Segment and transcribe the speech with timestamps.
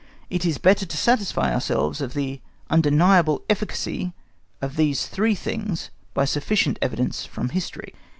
[0.31, 4.13] It is better to satisfy ourselves of the undeniable efficacy
[4.59, 7.93] of these three things by sufficient evidence from history.